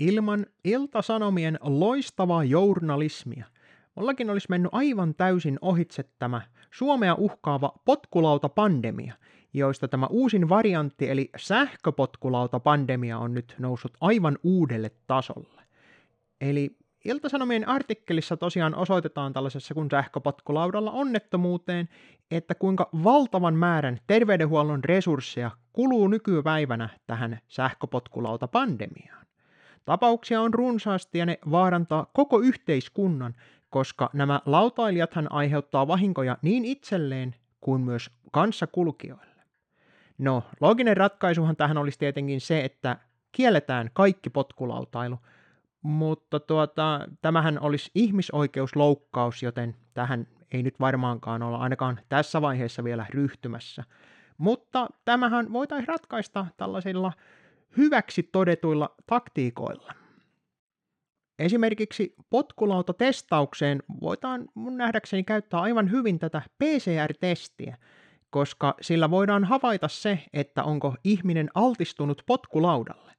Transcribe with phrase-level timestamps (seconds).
[0.00, 3.46] Ilman Ilta-Sanomien loistavaa journalismia
[3.94, 9.14] mullakin olisi mennyt aivan täysin ohitse tämä Suomea uhkaava potkulautapandemia,
[9.52, 15.62] joista tämä uusin variantti eli sähköpotkulautapandemia on nyt noussut aivan uudelle tasolle.
[16.40, 21.88] Eli Iltasanomien artikkelissa tosiaan osoitetaan tällaisessa kun sähköpotkulaudalla onnettomuuteen,
[22.30, 29.29] että kuinka valtavan määrän terveydenhuollon resursseja kuluu nykypäivänä tähän sähköpotkulautapandemiaan.
[29.90, 33.34] Tapauksia on runsaasti ja ne vaarantaa koko yhteiskunnan,
[33.70, 39.42] koska nämä lautailijathan aiheuttaa vahinkoja niin itselleen kuin myös kanssakulkijoille.
[40.18, 42.96] No, looginen ratkaisuhan tähän olisi tietenkin se, että
[43.32, 45.18] kielletään kaikki potkulautailu,
[45.82, 53.06] mutta tuota, tämähän olisi ihmisoikeusloukkaus, joten tähän ei nyt varmaankaan olla ainakaan tässä vaiheessa vielä
[53.10, 53.84] ryhtymässä.
[54.38, 57.12] Mutta tämähän voitaisiin ratkaista tällaisilla
[57.76, 59.94] hyväksi todetuilla taktiikoilla.
[61.38, 67.76] Esimerkiksi potkulautatestaukseen voidaan mun nähdäkseni käyttää aivan hyvin tätä PCR-testiä,
[68.30, 73.12] koska sillä voidaan havaita se, että onko ihminen altistunut potkulaudalle,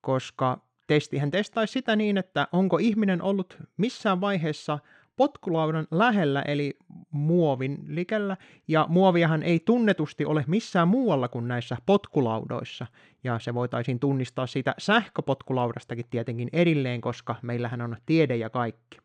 [0.00, 4.78] koska testihän testaisi sitä niin, että onko ihminen ollut missään vaiheessa
[5.16, 6.76] potkulaudan lähellä eli
[7.10, 8.36] muovin likellä,
[8.68, 12.86] ja muoviahan ei tunnetusti ole missään muualla kuin näissä potkulaudoissa,
[13.24, 18.98] ja se voitaisiin tunnistaa siitä sähköpotkulaudastakin tietenkin erilleen, koska meillähän on tiede ja kaikki.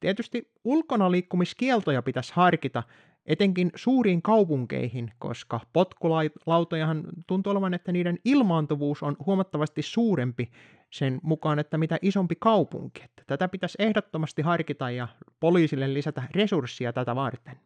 [0.00, 2.82] Tietysti ulkona liikkumiskieltoja pitäisi harkita,
[3.30, 10.50] etenkin suuriin kaupunkeihin, koska potkulautojahan tuntuu olevan, että niiden ilmaantuvuus on huomattavasti suurempi
[10.90, 13.02] sen mukaan, että mitä isompi kaupunki.
[13.04, 15.08] Että tätä pitäisi ehdottomasti harkita ja
[15.40, 17.56] poliisille lisätä resursseja tätä varten.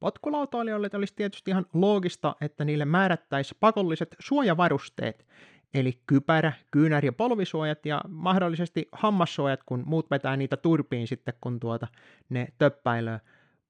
[0.00, 5.26] Potkulautoilijoille olisi tietysti ihan loogista, että niille määrättäisiin pakolliset suojavarusteet,
[5.74, 11.60] eli kypärä, kyynär- ja polvisuojat ja mahdollisesti hammassuojat, kun muut vetää niitä turpiin sitten, kun
[11.60, 11.88] tuota
[12.28, 13.18] ne töppäilöö.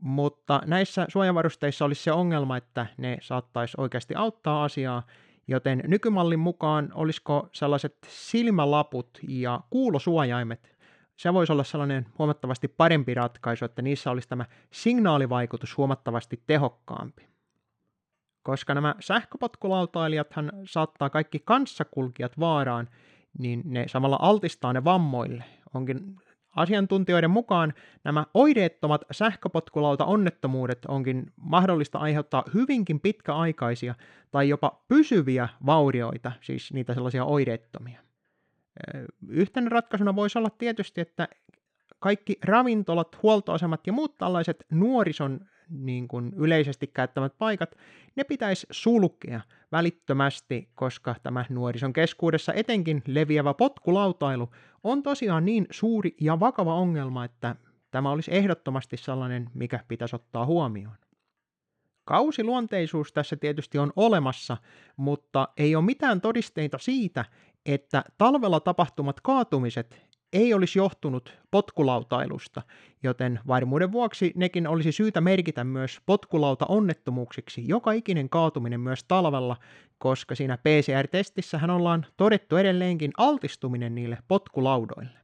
[0.00, 5.02] Mutta näissä suojavarusteissa olisi se ongelma, että ne saattaisi oikeasti auttaa asiaa,
[5.48, 10.76] joten nykymallin mukaan olisiko sellaiset silmälaput ja kuulosuojaimet,
[11.16, 17.28] se voisi olla sellainen huomattavasti parempi ratkaisu, että niissä olisi tämä signaalivaikutus huomattavasti tehokkaampi.
[18.42, 22.88] Koska nämä sähköpotkulautailijathan saattaa kaikki kanssakulkijat vaaraan,
[23.38, 25.44] niin ne samalla altistaa ne vammoille.
[25.74, 26.16] Onkin
[26.56, 27.74] Asiantuntijoiden mukaan
[28.04, 33.94] nämä oireettomat sähköpotkulauta-onnettomuudet onkin mahdollista aiheuttaa hyvinkin pitkäaikaisia
[34.30, 38.00] tai jopa pysyviä vaurioita, siis niitä sellaisia oireettomia.
[39.28, 41.28] Yhtenä ratkaisuna voisi olla tietysti, että
[42.00, 45.40] kaikki ravintolat, huoltoasemat ja muut tällaiset nuorison
[45.70, 47.74] niin kuin yleisesti käyttämät paikat,
[48.16, 49.40] ne pitäisi sulkea
[49.72, 54.48] välittömästi, koska tämä nuorison keskuudessa etenkin leviävä potkulautailu
[54.84, 57.56] on tosiaan niin suuri ja vakava ongelma, että
[57.90, 60.96] tämä olisi ehdottomasti sellainen, mikä pitäisi ottaa huomioon.
[62.04, 64.56] Kausiluonteisuus tässä tietysti on olemassa,
[64.96, 67.24] mutta ei ole mitään todisteita siitä,
[67.66, 72.62] että talvella tapahtumat kaatumiset ei olisi johtunut potkulautailusta,
[73.02, 79.56] joten varmuuden vuoksi nekin olisi syytä merkitä myös potkulauta-onnettomuuksiksi joka ikinen kaatuminen myös talvella,
[79.98, 85.20] koska siinä PCR-testissähän ollaan todettu edelleenkin altistuminen niille potkulaudoille.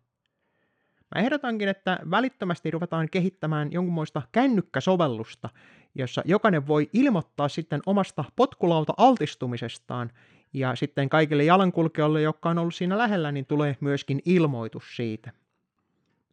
[1.14, 5.48] Mä ehdotankin, että välittömästi ruvetaan kehittämään jonkunmoista kännykkäsovellusta,
[5.94, 10.10] jossa jokainen voi ilmoittaa sitten omasta potkulauta-altistumisestaan
[10.56, 15.30] ja sitten kaikille jalankulkijoille, jotka on ollut siinä lähellä, niin tulee myöskin ilmoitus siitä.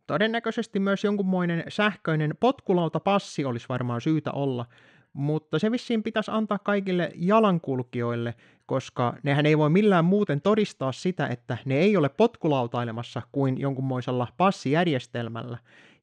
[0.07, 4.65] Todennäköisesti myös jonkunmoinen sähköinen potkulautapassi olisi varmaan syytä olla,
[5.13, 8.35] mutta se vissiin pitäisi antaa kaikille jalankulkijoille,
[8.65, 14.27] koska nehän ei voi millään muuten todistaa sitä, että ne ei ole potkulautailemassa kuin jonkunmoisella
[14.37, 15.57] passijärjestelmällä.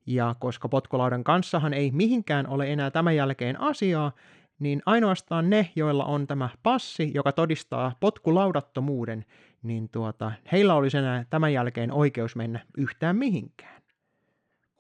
[0.07, 4.13] Ja koska potkulaudan kanssahan ei mihinkään ole enää tämän jälkeen asiaa,
[4.61, 9.25] niin ainoastaan ne, joilla on tämä passi, joka todistaa potkulaudattomuuden,
[9.63, 13.81] niin tuota, heillä olisi enää tämän jälkeen oikeus mennä yhtään mihinkään.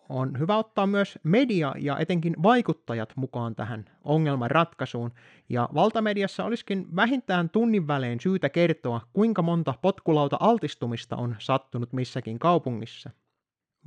[0.09, 5.12] On hyvä ottaa myös media ja etenkin vaikuttajat mukaan tähän ongelman ratkaisuun,
[5.49, 12.38] ja valtamediassa olisikin vähintään tunnin välein syytä kertoa, kuinka monta potkulauta altistumista on sattunut missäkin
[12.38, 13.11] kaupungissa.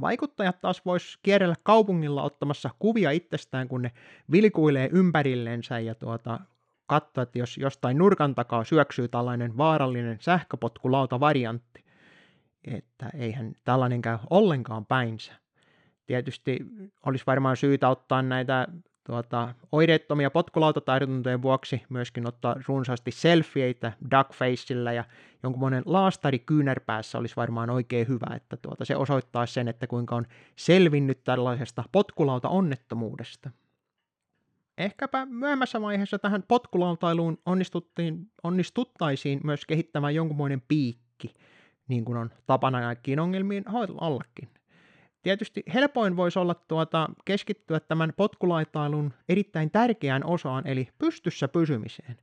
[0.02, 3.92] Vaikuttajat taas vois kierrellä kaupungilla ottamassa kuvia itsestään, kun ne
[4.32, 6.40] vilkuilee ympärillensä ja tuota,
[6.88, 11.86] katsoa, että jos jostain nurkan takaa syöksyy tällainen vaarallinen sähköpotkulauta-variantti,
[12.64, 15.34] että eihän tällainen käy ollenkaan päinsä.
[16.06, 16.60] Tietysti
[17.06, 18.68] olisi varmaan syytä ottaa näitä
[19.04, 25.04] tuota, oireettomia potkulautatartuntojen vuoksi myöskin ottaa runsaasti selfieitä duckfaceillä ja
[25.56, 30.26] monen laastari kyynärpäässä olisi varmaan oikein hyvä, että tuota, se osoittaa sen, että kuinka on
[30.56, 33.50] selvinnyt tällaisesta potkulauta-onnettomuudesta.
[34.78, 41.34] Ehkäpä myöhemmässä vaiheessa tähän potkulautailuun onnistuttiin, onnistuttaisiin myös kehittämään jonkunmoinen piikki,
[41.88, 43.64] niin kuin on tapana kaikkiin ongelmiin
[44.00, 44.50] allakin.
[45.24, 52.18] Tietysti helpoin voisi olla tuota, keskittyä tämän potkulaitailun erittäin tärkeään osaan, eli pystyssä pysymiseen.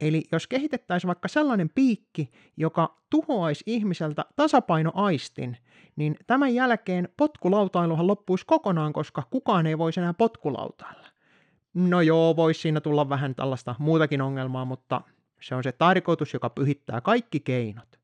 [0.00, 5.56] Eli jos kehitettäisiin vaikka sellainen piikki, joka tuhoaisi ihmiseltä tasapainoaistin,
[5.96, 11.06] niin tämän jälkeen potkulautailuhan loppuisi kokonaan, koska kukaan ei voisi enää potkulautailla.
[11.74, 15.00] No joo, voisi siinä tulla vähän tällaista muutakin ongelmaa, mutta
[15.40, 18.00] se on se tarkoitus, joka pyhittää kaikki keinot.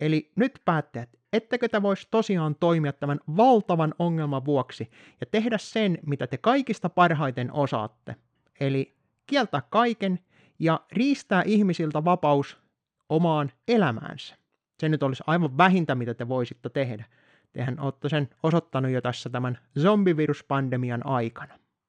[0.00, 4.90] Eli nyt päättäjät, ettekö te voisi tosiaan toimia tämän valtavan ongelman vuoksi
[5.20, 8.16] ja tehdä sen, mitä te kaikista parhaiten osaatte.
[8.60, 8.96] Eli
[9.26, 10.18] kieltää kaiken
[10.58, 12.58] ja riistää ihmisiltä vapaus
[13.08, 14.36] omaan elämäänsä.
[14.80, 17.04] Se nyt olisi aivan vähintä, mitä te voisitte tehdä.
[17.52, 21.59] Tehän olette sen osoittanut jo tässä tämän zombiviruspandemian aikana.